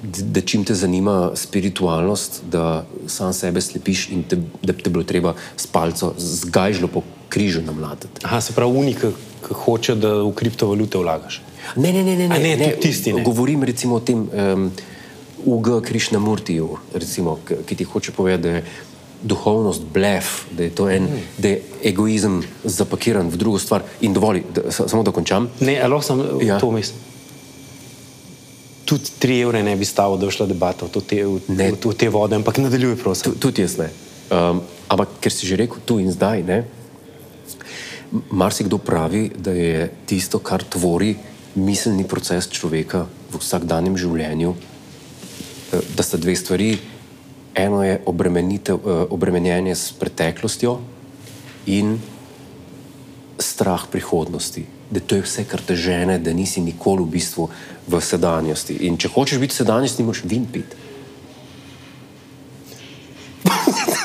Da 0.03 0.41
čim 0.41 0.63
te 0.63 0.75
zanima 0.75 1.31
spiritualnost, 1.33 2.41
da 2.45 2.63
sam 3.07 3.33
sebe 3.33 3.61
slepiš 3.61 4.09
in 4.09 4.23
te, 4.23 4.35
da 4.61 4.73
te 4.73 4.89
bilo 4.89 5.03
treba 5.03 5.31
s 5.57 5.67
palco 5.67 6.13
zgajžlo 6.17 6.87
po 6.87 7.01
križu 7.29 7.61
namlatiti. 7.61 8.19
Aha, 8.23 8.41
se 8.41 8.53
pravi, 8.53 8.77
unik, 8.77 9.05
ki 9.41 9.53
hoče, 9.55 9.95
da 9.95 10.13
v 10.15 10.33
kriptovalute 10.33 10.97
vlagaš. 10.97 11.41
Ne, 11.75 11.93
ne, 11.93 12.03
ne, 12.03 12.15
ne, 12.17 12.25
A 12.25 12.37
ne, 12.37 12.55
ne, 12.55 12.65
tudi 12.65 12.81
tisti, 12.81 13.13
ne. 13.13 13.23
Govorim 13.23 13.63
recimo 13.63 13.95
o 13.95 14.01
tem 14.01 14.27
um, 14.27 14.71
UG 15.45 15.81
Krišnamurtiju, 15.81 16.67
recimo, 16.93 17.37
ki, 17.65 17.75
ti 17.75 17.83
hoče 17.85 18.11
povedati, 18.11 18.43
da 18.43 18.49
je 18.49 18.65
duhovnost 19.23 19.81
blef, 19.83 20.25
da 20.51 20.63
je 20.63 20.69
to 20.71 20.89
en, 20.89 21.05
Hmm. 21.05 21.19
da 21.37 21.47
je 21.47 21.61
egoizem 21.83 22.41
zapakiran 22.65 23.29
v 23.29 23.37
drugo 23.37 23.59
stvar 23.59 23.81
in 24.01 24.13
dovoli, 24.13 24.43
da, 24.53 24.67
sa- 24.69 24.87
samo 24.87 25.03
da 25.03 25.11
končam. 25.11 25.47
Ne, 25.59 25.79
ali 25.79 26.03
sem 26.03 26.19
Ja. 26.19 26.25
ja. 26.45 26.59
to 26.59 26.71
mislim. 26.71 27.12
Tudi 28.85 29.09
3 29.19 29.41
evre 29.41 29.63
ne 29.63 29.75
bi 29.75 29.85
stalo, 29.85 30.17
da 30.17 30.27
bi 30.27 30.31
šla 30.35 30.45
debata 30.45 30.85
v, 30.85 31.01
te, 31.01 31.23
v, 31.23 31.39
Ne. 31.47 31.71
v, 31.71 31.79
v 31.79 31.95
te 31.95 32.09
vode, 32.09 32.35
ampak 32.35 32.57
nadaljuj, 32.59 32.97
prosim. 32.99 33.31
Tu- 33.31 33.39
Tudi 33.39 33.61
jaz 33.63 33.77
ne. 33.79 33.89
Um, 34.27 34.61
ampak 34.89 35.19
ker 35.21 35.31
si 35.31 35.47
že 35.47 35.55
rekel 35.55 35.79
tu 35.85 35.99
in 35.99 36.11
zdaj, 36.11 36.43
ne, 36.43 36.63
marsikdo 38.31 38.77
pravi, 38.77 39.31
da 39.37 39.51
je 39.51 39.91
tisto, 40.05 40.39
kar 40.39 40.63
tvori 40.63 41.15
miselni 41.55 42.03
proces 42.03 42.49
človeka 42.49 43.05
v 43.31 43.37
vsakdanjem 43.37 43.97
življenju, 43.97 44.53
eh, 44.53 45.81
da 45.95 46.03
sta 46.03 46.17
dve 46.17 46.35
stvari, 46.35 46.77
eno 47.55 47.83
je 47.83 47.97
eh, 47.97 48.03
obremenjenje 49.09 49.75
s 49.75 49.91
preteklostjo 49.93 50.79
in 51.65 51.99
strah 53.39 53.85
prihodnosti. 53.87 54.65
Da 54.93 55.01
to 55.01 55.17
je 55.17 55.25
vse, 55.25 55.43
kar 55.49 55.61
te 55.65 55.75
žene, 55.75 56.19
da 56.21 56.33
nisi 56.33 56.61
nikoli 56.61 57.01
v 57.01 57.13
bistvu 57.15 57.47
v 57.89 58.01
sedanjosti. 58.01 58.77
In 58.85 58.97
če 59.01 59.09
hočeš 59.15 59.41
biti 59.41 59.55
v 59.55 59.61
sedanjosti, 59.63 60.05
moraš 60.05 60.21
vin 60.29 60.45
piti. 60.45 60.81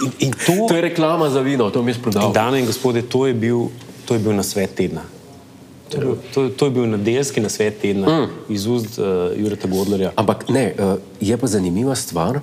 In, 0.00 0.12
in 0.18 0.32
to, 0.32 0.54
To 0.68 0.74
je 0.74 0.80
reklama 0.80 1.28
za 1.28 1.40
vino, 1.44 1.68
to 1.70 1.82
mi 1.82 1.92
je 1.92 2.00
prodal. 2.00 2.32
dame 2.32 2.60
in 2.60 2.66
gospode, 2.66 3.02
to 3.02 3.26
je 3.26 3.34
bil, 3.34 3.68
to 4.08 4.16
je 4.16 4.20
bil 4.24 4.32
na 4.32 4.42
svet 4.42 4.72
tedna. 4.74 5.04
To 5.90 5.96
je 5.96 6.00
bil, 6.00 6.16
to, 6.34 6.48
to 6.48 6.64
je 6.64 6.70
bil 6.70 6.86
nedeljski 6.86 7.40
nasvet 7.40 7.80
tedna 7.82 8.08
mm. 8.08 8.28
iz 8.48 8.66
ust 8.66 8.98
uh, 8.98 9.04
Jureta 9.36 9.68
Godlerja. 9.68 10.12
Ampak 10.16 10.48
ne, 10.48 10.72
eh, 10.72 10.96
je 11.20 11.36
pa 11.36 11.46
zanimiva 11.46 11.94
stvar, 11.94 12.40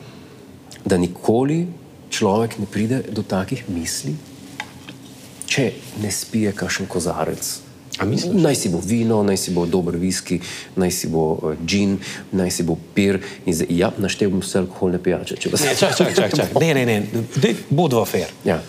da 0.85 0.97
nikoli 0.97 1.65
človek 2.09 2.59
ne 2.59 2.65
pride 2.69 3.01
do 3.09 3.23
takih 3.23 3.63
misli, 3.69 4.13
če 5.57 5.71
ne 6.03 6.11
spije 6.13 6.53
kakšen 6.53 6.85
kozarec. 6.85 7.49
Naj 7.97 8.55
si 8.55 8.69
bo 8.69 8.77
vino, 8.77 9.23
naj 9.25 9.39
si 9.41 9.51
bo 9.55 9.63
dober 9.65 9.95
viski, 9.97 10.37
naj 10.77 10.91
si 10.93 11.07
bo 11.09 11.23
uh, 11.33 11.55
gin, 11.65 11.95
naj 12.29 12.51
si 12.53 12.65
bo 12.67 12.75
pir. 12.93 13.17
In 13.49 13.57
zdaj, 13.57 13.71
ja, 13.73 13.89
naštel 13.97 14.29
bom 14.29 14.43
vse 14.45 14.61
alkoholne 14.61 15.01
pijače. 15.01 15.39
Ne, 15.49 15.73
čak, 15.73 15.97
čak, 15.97 16.13
čak, 16.13 16.35
čak. 16.37 16.59
Ne, 16.61 16.75
ne, 16.77 16.83
ne. 16.85 16.97
Dej, 17.41 17.55
bo 17.73 17.87
dva 17.89 18.05
fair. 18.05 18.29
Ja, 18.45 18.61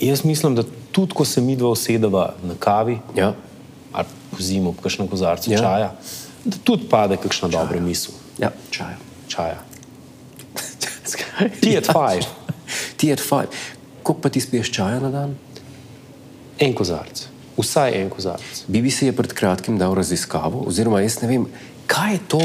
Jaz 0.00 0.24
mislim, 0.24 0.54
da 0.54 0.62
tudi 0.92 1.14
ko 1.14 1.24
se 1.24 1.40
mi 1.40 1.56
dva 1.56 1.70
usedeva 1.70 2.34
na 2.42 2.54
kavi 2.58 2.98
ja. 3.14 3.34
ali 3.92 4.06
po 4.30 4.42
zimu, 4.42 4.72
po 4.72 4.82
kakšnem 4.82 5.08
kozarcu 5.08 5.50
Ja. 5.50 5.54
ja. 5.54 5.62
čaja, 5.62 5.90
da 6.44 6.56
tudi 6.64 6.88
pade 6.90 7.16
kakšna 7.16 7.48
dobra 7.48 7.80
misel. 7.80 8.14
ja 8.38 8.50
čaja. 8.70 8.98
Čaja. 9.28 9.58
Ti 11.62 11.70
je 11.70 11.80
tvaj, 11.80 12.20
Ti 12.96 13.08
je 13.08 13.16
five. 13.16 13.50
Koliko 14.02 14.20
pa 14.22 14.28
ti 14.28 14.40
spiješ 14.40 14.70
čaja 14.70 15.00
na 15.00 15.10
dan? 15.10 15.38
En 16.58 16.74
kozarc, 16.74 17.24
vsaj 17.58 17.92
en 18.02 18.10
kozarc. 18.10 18.64
BBC 18.66 19.02
je 19.02 19.12
pred 19.12 19.32
kratkim 19.32 19.78
dal 19.78 19.94
raziskavo, 19.94 20.64
oziroma 20.66 21.00
jaz 21.00 21.20
ne 21.22 21.28
vem, 21.28 21.46
kaj 21.86 22.12
je 22.12 22.20
to, 22.28 22.40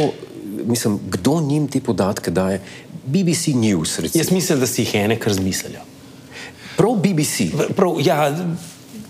mislim, 0.65 0.99
kdo 1.09 1.41
njim 1.41 1.67
te 1.67 1.81
podatke 1.81 2.31
daje. 2.31 2.61
BBC 3.05 3.47
News, 3.55 3.99
recimo. 3.99 4.21
Jaz 4.21 4.31
mislim, 4.31 4.59
da 4.59 4.67
si 4.67 4.81
jih 4.81 4.95
ene 4.95 5.15
kar 5.19 5.33
zmislili. 5.33 5.77
Prav 6.77 6.95
BBC. 6.95 7.49
Prav, 7.75 7.95
ja, 7.99 8.29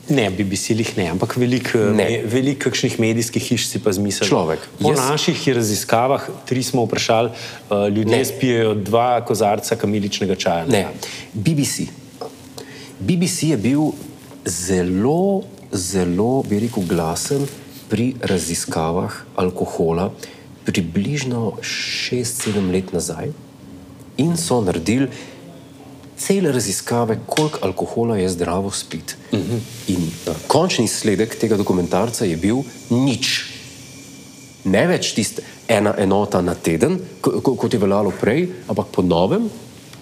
ne, 0.10 0.30
BBC 0.30 0.70
jih 0.70 0.98
ne, 0.98 1.10
ampak 1.10 1.36
veliko 1.38 1.78
Ne. 1.78 2.22
velik 2.26 2.64
kakšnih 2.64 3.00
medijskih 3.00 3.44
hiš 3.44 3.68
si 3.68 3.80
pa 3.80 3.92
zmislil. 3.92 4.30
Človek. 4.30 4.60
Po 4.82 4.90
Jaz- 4.90 5.10
naših 5.10 5.50
raziskavah, 5.50 6.30
tri 6.46 6.64
smo 6.64 6.86
vprašali, 6.86 7.30
uh, 7.30 7.88
ljudje 7.88 8.12
Ne. 8.12 8.18
ne. 8.18 8.26
spijejo 8.26 8.74
dva 8.74 9.22
kozarca 9.26 9.76
kamiličnega 9.76 10.36
čaja. 10.36 10.66
Ne, 10.66 10.82
dan. 10.84 10.94
BBC. 11.34 11.90
BBC 13.00 13.44
je 13.44 13.58
bil 13.58 13.92
zelo, 14.50 15.44
zelo, 15.72 16.44
bi 16.44 16.60
rekel, 16.60 16.84
glasen 16.90 17.46
pri 17.90 18.14
raziskavah 18.22 19.14
alkohola, 19.36 20.10
približno 20.66 21.54
6-7 21.62 22.72
let 22.74 22.94
nazaj, 22.94 23.32
in 24.18 24.36
so 24.38 24.62
naredili 24.62 25.08
cele 26.20 26.52
raziskave, 26.52 27.20
koliko 27.26 27.60
alkohola 27.62 28.18
je 28.18 28.30
zdravo 28.30 28.72
spiti. 28.72 29.16
Uh 29.32 29.40
-huh. 29.40 29.60
In 29.88 30.02
uh, 30.28 30.36
končni 30.48 30.86
izsledek 30.86 31.36
tega 31.40 31.58
dokumentarca 31.58 32.26
je 32.26 32.38
bil 32.38 32.58
nič. 32.90 33.46
Ne 34.64 34.88
več 34.88 35.14
tiste 35.14 35.42
ena 35.68 35.96
enota 35.98 36.42
na 36.42 36.54
teden, 36.56 37.00
ko- 37.22 37.42
ko- 37.42 37.56
kot 37.56 37.74
je 37.74 37.80
veljalo 37.80 38.12
prej, 38.22 38.50
ampak 38.68 38.86
po 38.92 39.02
novem 39.02 39.50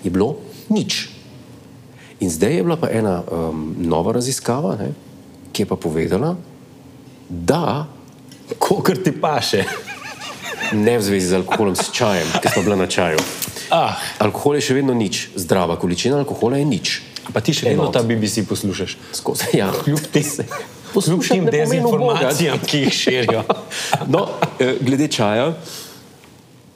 je 0.03 0.09
bilo 0.09 0.35
nič. 0.69 1.09
In 2.19 2.29
zdaj 2.29 2.55
je 2.55 2.63
bila 2.63 2.77
pa 2.77 2.89
ena 2.89 3.21
um, 3.21 3.75
nova 3.77 4.11
raziskava, 4.17 4.75
ne, 4.79 4.91
ki 5.53 5.63
je 5.63 5.69
pa 5.69 5.75
povedala, 5.75 6.35
da 7.29 7.85
Kokr 8.59 8.97
ti 9.03 9.11
paše. 9.11 9.63
ne 10.71 10.97
v 10.97 11.01
zvezi 11.03 11.27
z 11.27 11.33
alkoholom, 11.33 11.75
s 11.75 11.91
čajem, 11.91 12.27
ki 12.41 12.47
smo 12.49 12.63
bili 12.63 12.75
na 12.75 12.87
čaju. 12.87 13.19
Ah, 13.67 13.99
Alkohol 14.23 14.59
je 14.59 14.71
še 14.71 14.79
vedno 14.79 14.95
nič, 14.95 15.35
zdrava 15.35 15.75
količina 15.75 16.19
alkohola 16.23 16.57
je 16.57 16.65
nič. 16.65 16.87
pa 17.35 17.43
ti 17.43 17.51
še 17.51 17.75
vedno 17.75 17.91
ta 17.91 17.99
BBC 17.99 18.47
poslušaš. 18.47 18.95
Skozi, 19.11 19.59
ja. 19.59 19.67
Kljub 19.83 19.99
tem, 20.11 20.23
kljub 20.23 20.93
Poslušati 20.93 21.43
tem 21.43 21.51
dezinformacijam, 21.51 22.63
ki 22.63 22.87
jih 22.87 22.93
širijo. 22.95 23.43
No, 24.07 24.31
eh, 24.59 24.79
glede 24.79 25.11
čaja, 25.11 25.51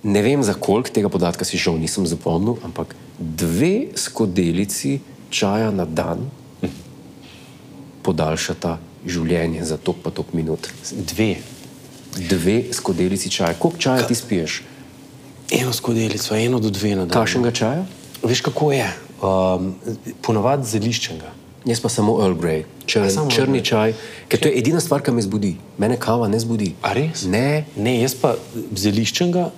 ne 0.03 0.21
vem 0.21 0.43
za 0.43 0.53
koliko 0.53 0.91
tega 0.91 1.07
podatka 1.07 1.47
si 1.47 1.55
žal 1.55 1.79
nisem 1.79 2.03
zapomnil, 2.03 2.59
ampak 2.67 2.91
dve 3.15 3.95
skodelici 3.95 4.99
čaja 5.31 5.71
na 5.71 5.85
dan 5.85 6.27
podaljšata 8.03 8.77
življenje 9.07 9.65
za 9.65 9.77
tok 9.77 10.01
pa 10.03 10.11
tok 10.13 10.33
minut. 10.37 10.67
Dve. 10.91 11.35
Dve 12.29 12.57
skodelici 12.75 13.31
čaja. 13.31 13.53
Koliko 13.57 13.79
čaja 13.79 14.07
ti 14.07 14.15
spiješ? 14.15 14.61
Eno 15.51 15.73
skodelico, 15.73 16.35
eno 16.35 16.59
do 16.59 16.69
dve 16.69 16.95
na 16.95 17.05
dan. 17.05 17.15
Kakšnega 17.15 17.51
čaja? 17.51 17.85
Veš, 18.23 18.41
kako 18.45 18.71
je? 18.71 18.87
Um, 19.21 19.73
ponavadi 20.21 20.67
zeliščenega. 20.67 21.31
Jaz 21.65 21.77
pa 21.81 21.89
samo 21.93 22.15
Earl 22.23 22.33
Grey, 22.41 22.63
A 22.97 23.09
samo 23.09 23.29
Earl 23.29 23.35
črni 23.35 23.59
Grey. 23.61 23.65
čaj, 23.69 23.93
ker 24.29 24.39
to 24.41 24.49
je 24.49 24.57
edina 24.57 24.79
stvar, 24.81 25.03
ki 25.05 25.13
me 25.13 25.21
zbudi. 25.21 25.55
Mene 25.77 25.97
kava 26.01 26.25
ne 26.27 26.39
zbudi. 26.41 26.71
A 26.81 26.93
res? 26.97 27.25
Ne, 27.29 27.65
Ne, 27.77 27.99
jaz 28.01 28.15
pa 28.17 28.33
zeliščenega, 28.73 29.51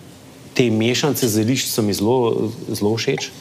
te 0.53 0.67
mešanice 0.69 1.27
zelišč 1.31 1.71
so 1.71 1.81
mi 1.81 1.95
zelo 1.95 2.51
všeč. 2.97 3.31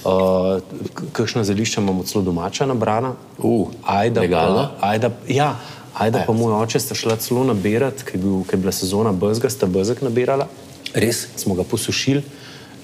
Uh, 0.00 0.60
k- 0.94 1.02
kakšna 1.12 1.44
zelišča 1.44 1.80
imamo 1.80 2.02
celo 2.02 2.24
domača 2.24 2.66
nabrana. 2.66 3.14
Uh, 3.38 3.68
ajda, 3.84 4.20
legalna? 4.20 4.70
Pa, 4.80 4.88
ajda, 4.88 5.10
ja, 5.28 5.56
ajda 5.94 6.24
pa 6.26 6.32
moj 6.32 6.52
oče 6.54 6.80
sta 6.80 6.94
šla 6.94 7.16
celo 7.16 7.44
nabirati, 7.44 8.04
ker 8.04 8.14
je, 8.14 8.20
bil, 8.20 8.44
ker 8.44 8.54
je 8.54 8.60
bila 8.60 8.72
sezona 8.72 9.12
bezga, 9.12 9.50
sta 9.50 9.66
bezek 9.66 10.00
nabirala. 10.00 10.48
res. 10.94 11.26
Smo 11.36 11.54
ga 11.54 11.62
posušili 11.62 12.22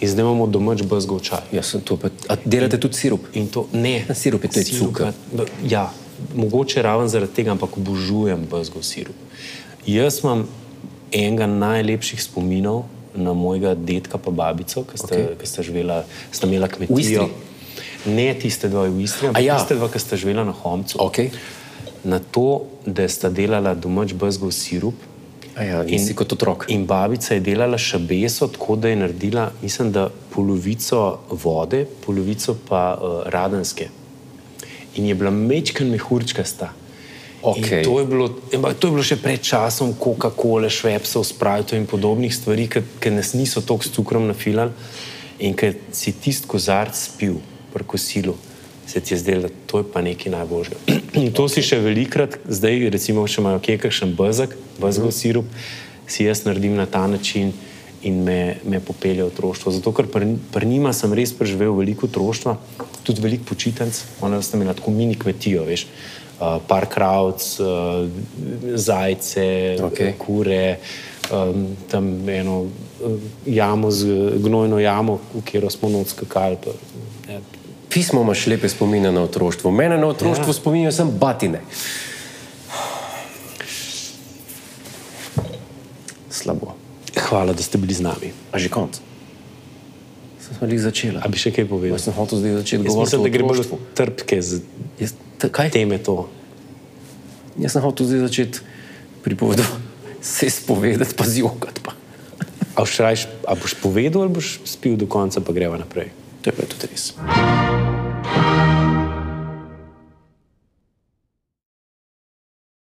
in 0.01 0.09
zdaj 0.09 0.23
imamo 0.23 0.47
domač 0.47 0.83
bezgov 0.83 1.21
čaj. 1.21 1.49
Sem 1.63 1.81
to 1.81 1.97
pa. 1.97 2.09
A 2.29 2.37
delate 2.45 2.77
tudi 2.77 2.95
sirup? 2.95 3.25
In 3.33 3.49
to 3.49 3.67
ne. 3.73 4.05
Na 4.05 4.15
sirup 4.15 4.45
je 4.45 4.49
to 4.51 4.61
cuker. 4.63 5.13
ja, 5.33 5.45
Ja, 5.65 5.85
mogoče 6.35 6.83
raven 6.83 7.09
zaradi 7.09 7.33
tega, 7.33 7.51
ampak 7.51 7.77
obožujem 7.77 8.45
bezgov 8.47 8.83
sirup. 8.83 9.17
Jaz 9.87 10.21
imam 10.23 10.45
enega 11.11 11.47
najlepših 11.47 12.23
spominov 12.23 12.85
na 13.17 13.33
mojega 13.33 13.75
dedka 13.75 14.19
pa 14.19 14.31
babico, 14.31 14.85
ki 14.85 14.99
sta, 14.99 15.15
okay. 15.15 15.49
sta 15.49 15.65
živela, 15.67 16.05
sta 16.31 16.47
imela 16.47 16.69
kmetijo. 16.69 17.29
Ne 18.07 18.31
tiste 18.39 18.71
dva 18.71 18.87
v 18.87 19.03
Istri, 19.03 19.33
ampak 19.33 19.43
ja. 19.43 19.59
tiste 19.59 19.75
dva, 19.75 19.91
ki 19.91 19.99
sta 19.99 20.17
živela 20.21 20.45
na 20.47 20.55
Homcu. 20.55 21.01
Okay. 21.09 21.33
Na 22.07 22.21
to, 22.23 22.71
da 22.87 23.09
sta 23.11 23.33
delala 23.33 23.75
domač 23.75 24.15
bezgov 24.15 24.55
sirup. 24.55 24.95
A 25.57 25.65
ja, 25.65 25.81
in, 25.89 25.99
si 25.99 26.13
kot 26.13 26.37
otrok. 26.37 26.67
In 26.69 26.85
babica 26.87 27.33
je 27.35 27.41
delala 27.41 27.81
šabeso, 27.81 28.47
tako 28.53 28.77
da 28.77 28.93
je 28.93 29.01
naredila, 29.01 29.49
mislim, 29.63 29.89
da 29.93 30.11
polovico 30.35 31.25
vode, 31.33 31.87
polovico 32.05 32.55
pa 32.69 32.83
uh, 32.95 33.23
radenske. 33.33 33.89
In 35.01 35.09
je 35.09 35.17
bila 35.17 35.33
mečken 35.33 35.89
mehurčkasta. 35.91 36.75
Okej. 37.43 37.83
In 37.83 37.85
To, 37.85 38.01
je 38.01 38.07
bilo, 38.07 38.29
to 38.75 38.89
je 38.89 38.93
bilo 38.93 39.05
še 39.05 39.19
pred 39.21 39.43
časom 39.43 39.95
Coca-Cola, 39.95 40.71
Švepsov, 40.73 41.27
Sprite 41.29 41.77
in 41.77 41.87
podobnih 41.87 42.33
stvari, 42.35 42.69
ki 42.73 43.11
nas 43.13 43.35
niso 43.37 43.61
toliko 43.61 43.85
s 43.85 43.93
cukrom 43.93 44.27
nafilali. 44.27 44.73
In 45.45 45.53
ker 45.53 45.77
si 45.93 46.17
tisti 46.17 46.49
kozarc 46.49 46.97
spil, 46.97 47.37
prkosilu, 47.73 48.33
se 48.87 49.01
ti 49.01 49.15
je 49.15 49.19
zdelo, 49.19 49.43
da 49.43 49.49
to 49.67 49.83
je 49.83 49.89
pa 49.93 50.01
nekaj 50.01 50.33
najboljšega. 50.33 50.77
In 51.21 51.33
to 51.37 51.49
si 51.53 51.61
še 51.61 51.81
velikrat, 51.85 52.39
zdaj 52.49 52.89
recimo, 52.95 53.27
če 53.29 53.43
imajo 53.43 53.61
kje 53.61 53.77
kakšen 53.85 54.15
bezek, 54.17 54.57
bezgov 54.81 55.13
sirup, 55.13 55.49
si 56.09 56.25
jaz 56.25 56.47
naredim 56.47 56.77
na 56.79 56.87
ta 56.87 57.05
način 57.11 57.53
in 58.07 58.23
me, 58.25 58.57
me 58.65 58.81
popelje 58.81 59.25
v 59.25 59.31
otroštvo. 59.33 59.73
Zato, 59.75 59.93
ker 59.93 60.07
pri, 60.13 60.37
pri 60.55 60.69
njima 60.69 60.93
sem 60.95 61.13
res 61.17 61.35
preživel 61.35 61.75
veliko 61.75 62.07
otroštva, 62.07 62.57
tudi 63.03 63.25
veliko 63.25 63.51
počitnic, 63.51 63.99
ona 64.23 64.39
sta 64.43 64.57
imela 64.57 64.77
tako 64.79 64.95
mini 64.95 65.19
kmetijo, 65.19 65.67
veš. 65.67 65.89
Uh, 66.37 66.61
par 66.69 66.85
kravc, 66.85 67.41
uh, 67.65 68.05
zajce, 68.77 69.77
Okej. 69.81 70.13
kure, 70.21 70.77
um, 71.33 71.71
tam 71.89 72.29
eno 72.29 72.59
uh, 72.61 72.69
jamo, 73.47 73.91
z, 73.91 74.37
gnojno 74.45 74.77
jamo, 74.79 75.17
v 75.33 75.41
katero 75.41 75.71
smo 75.73 75.89
noč 75.89 76.13
skakali. 76.13 76.59
Ja. 77.25 77.41
Pismo 77.89 78.21
imaš 78.21 78.47
lepe 78.47 78.69
spomine 78.69 79.13
na 79.13 79.25
otroštvo. 79.25 79.71
Mene 79.73 79.97
na 79.97 80.07
otroštvo 80.13 80.45
ja. 80.45 80.53
Ja. 80.53 80.61
spominjajo 80.61 80.93
sem 80.93 81.09
batine. 81.17 81.65
Slabo. 86.31 86.77
Hvala, 87.17 87.57
da 87.57 87.63
ste 87.63 87.79
bili 87.79 87.97
z 87.97 88.05
nami. 88.05 88.37
A 88.53 88.61
že 88.61 88.69
konc? 88.69 89.01
Sem 90.47 90.71
jih 90.71 90.81
začela. 90.81 91.25
A 91.25 91.33
bi 91.33 91.41
še 91.41 91.51
kaj 91.51 91.65
povedal? 91.65 91.97
Jaz 91.97 92.07
sem 92.07 92.15
hotel 92.15 92.45
zdaj 92.45 92.61
začeti 92.61 92.85
govoriti 92.85 93.17
mislim, 93.17 93.25
da 93.25 93.29
o 93.29 93.33
gre 93.33 93.43
bolj 93.43 93.61
otroštvu. 93.65 93.79
za 93.81 93.95
trpke, 93.97 94.37
z 94.43 94.61
Jaz, 95.01 95.13
kaj? 95.39 95.71
teme 95.71 95.99
to. 95.99 96.29
Jaz 97.57 97.73
sem 97.73 97.83
hotel 97.83 98.07
zdaj 98.07 98.21
začeti 98.29 98.59
pripovedovati, 99.25 99.83
se 100.21 100.51
spovedati, 100.51 101.15
pa 101.17 101.25
zjokati. 101.25 101.81
Pa. 101.81 101.93
A 102.77 102.85
boš, 102.85 102.99
rajš, 103.01 103.29
a 103.49 103.57
boš 103.57 103.75
povedal 103.81 104.29
ali 104.29 104.33
boš 104.33 104.61
spil 104.65 104.97
do 105.01 105.09
konca, 105.09 105.41
pa 105.41 105.53
greva 105.53 105.81
naprej? 105.81 106.13
To 106.45 106.53
je 106.53 106.55
pa 106.55 106.69
tudi 106.69 106.93
res. 106.93 107.17